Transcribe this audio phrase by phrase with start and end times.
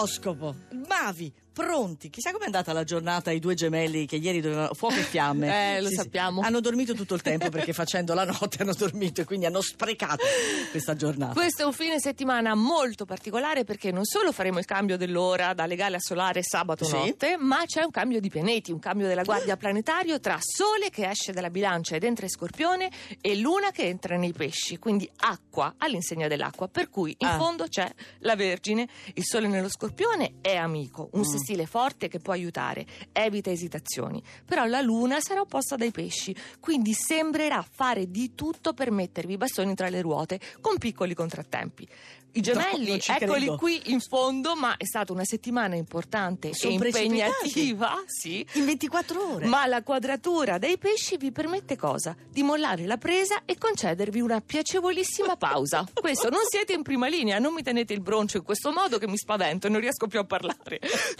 [0.00, 0.54] L'oroscopo,
[0.90, 2.10] Mavi, pronti.
[2.10, 5.48] Chissà com'è andata la giornata ai due gemelli che ieri dovevano fuoco e fiamme.
[5.70, 6.40] Eh, lo sappiamo.
[6.42, 10.24] Hanno dormito tutto il tempo perché facendo la notte hanno dormito e quindi hanno sprecato
[10.70, 11.32] questa giornata.
[11.34, 15.66] Questo è un fine settimana molto particolare perché non solo faremo il cambio dell'ora da
[15.66, 16.92] legale a solare sabato Sì.
[16.94, 21.08] notte, ma c'è un cambio di pianeti, un cambio della guardia planetario tra Sole che
[21.08, 25.74] esce dalla bilancia ed entra in Scorpione e Luna che entra nei pesci, quindi acqua
[25.78, 27.36] all'insegna dell'acqua, per cui in Ah.
[27.36, 27.88] fondo c'è
[28.20, 30.78] la Vergine, il Sole nello Scorpione è amico,
[31.12, 31.22] un Mm.
[31.22, 36.92] sestile forte che può aiutare, evita esitazioni, però la Luna sarà opposta dai pesci, quindi
[36.92, 41.88] sembrerà fare di tutto per mettervi i bastoni tra le ruote con piccoli contrattempi.
[42.32, 43.56] I gemelli, ci eccoli credo.
[43.56, 48.46] qui in fondo, ma è stata una settimana importante Sono e impegnativa, sì.
[48.52, 49.46] In 24 ore.
[49.46, 52.14] Ma la quadratura dei pesci vi permette cosa?
[52.30, 55.84] Di mollare la presa e concedervi una piacevolissima pausa.
[55.92, 59.08] Questo non siete in prima linea, non mi tenete il broncio in questo modo che
[59.08, 60.69] mi spavento e non riesco più a parlare.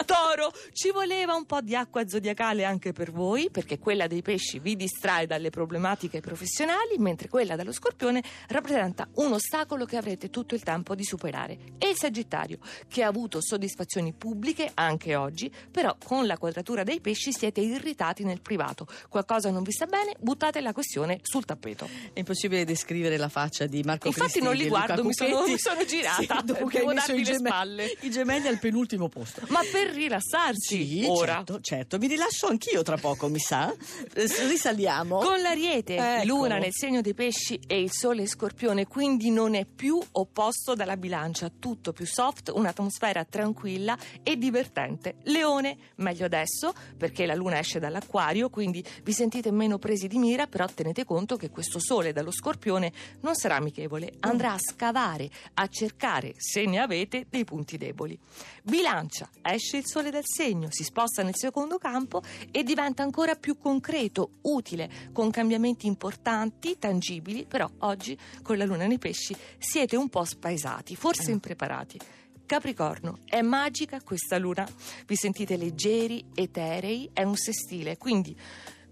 [0.05, 4.59] Toro, ci voleva un po' di acqua zodiacale anche per voi, perché quella dei pesci
[4.59, 10.55] vi distrae dalle problematiche professionali, mentre quella dello scorpione rappresenta un ostacolo che avrete tutto
[10.55, 11.57] il tempo di superare.
[11.77, 17.01] E il Sagittario, che ha avuto soddisfazioni pubbliche anche oggi, però con la quadratura dei
[17.01, 18.87] pesci siete irritati nel privato.
[19.09, 21.87] Qualcosa non vi sta bene, buttate la questione sul tappeto.
[22.13, 25.57] È impossibile descrivere la faccia di Marco Infatti Cristini non li guardo, mi sono- mi
[25.57, 27.97] sono girata, Sì, dopo che devo hai messo darvi i le geme- spalle.
[28.01, 29.40] I gemelli al penultimo posto.
[29.49, 31.35] Ma per rilassarsi Sì, ora.
[31.35, 31.97] certo, certo.
[31.97, 33.73] Mi rilascio anch'io tra poco, mi sa.
[34.13, 35.19] Eh, Risaliamo.
[35.19, 36.25] Con l'ariete, Ecco.
[36.25, 40.97] luna nel segno dei pesci e il sole scorpione, quindi non è più opposto dalla
[40.97, 45.15] bilancia, tutto più soft, un'atmosfera tranquilla e divertente.
[45.23, 50.47] Leone, meglio adesso perché la luna esce dall'acquario, quindi vi sentite meno presi di mira,
[50.47, 55.67] però tenete conto che questo sole dallo scorpione non sarà amichevole, andrà a scavare, a
[55.67, 58.17] cercare, se ne avete, dei punti deboli.
[58.63, 63.57] Bilancia, esce il sole dal segno, si sposta nel secondo campo e diventa ancora più
[63.57, 70.09] concreto, utile, con cambiamenti importanti, tangibili, però oggi con la luna nei pesci siete un
[70.09, 71.99] po' spaesati, forse impreparati.
[72.45, 74.67] Capricorno, è magica questa luna,
[75.05, 78.35] vi sentite leggeri, eterei, è un sestile, quindi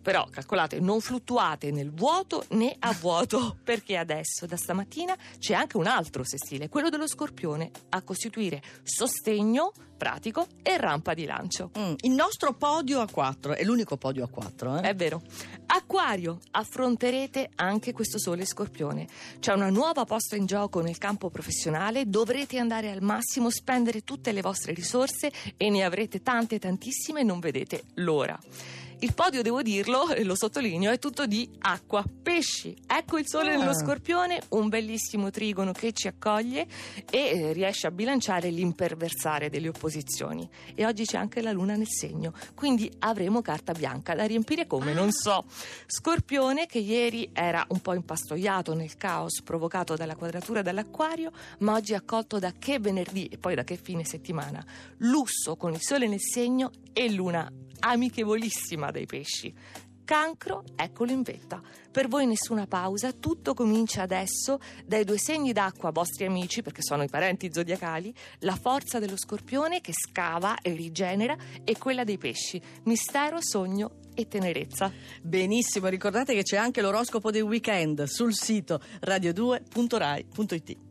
[0.02, 5.78] però calcolate, non fluttuate nel vuoto né a vuoto, perché adesso, da stamattina, c'è anche
[5.78, 11.72] un altro sestile, quello dello scorpione, a costituire sostegno pratico e rampa di lancio.
[11.78, 14.78] Mm, il nostro podio a 4 è l'unico podio a 4.
[14.78, 14.82] Eh?
[14.82, 15.22] È vero.
[15.68, 19.08] Acquario, affronterete anche questo sole scorpione.
[19.40, 24.32] C'è una nuova posta in gioco nel campo professionale, dovrete andare al massimo, spendere tutte
[24.32, 28.40] le vostre risorse e ne avrete tante tantissime, non vedete l'ora.
[29.02, 32.76] Il podio, devo dirlo, e lo sottolineo, è tutto di acqua, pesci.
[32.86, 33.58] Ecco il sole Ah.
[33.58, 36.68] nello scorpione, un bellissimo trigono che ci accoglie
[37.09, 40.50] e eh, riesce a bilanciare l'imperversare delle opposizioni.
[40.76, 44.92] E oggi c'è anche la luna nel segno, quindi avremo carta bianca da riempire come,
[44.92, 45.46] non so.
[45.88, 51.94] Scorpione che ieri era un po' impastoiato nel caos provocato dalla quadratura dell'acquario, ma oggi
[51.94, 54.62] è accolto da che venerdì e poi da che fine settimana.
[54.98, 57.50] Lusso con il sole nel segno e luna
[57.82, 59.54] amichevolissima dei pesci.
[60.10, 61.62] Cancro, eccolo in vetta.
[61.92, 67.04] Per voi nessuna pausa, tutto comincia adesso dai due segni d'acqua, vostri amici, perché sono
[67.04, 72.60] i parenti zodiacali, la forza dello scorpione che scava e rigenera e quella dei pesci,
[72.86, 74.92] mistero, sogno e tenerezza.
[75.22, 80.89] Benissimo, ricordate che c'è anche l'oroscopo del weekend sul sito radio2.rai.it.